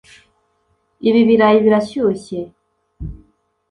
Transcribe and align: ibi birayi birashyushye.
ibi 1.07 1.21
birayi 1.27 1.59
birashyushye. 1.65 2.39